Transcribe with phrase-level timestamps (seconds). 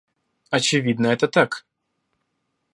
[0.49, 1.63] Очевидно это так